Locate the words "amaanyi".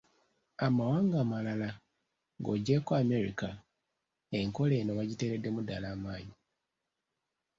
5.95-6.35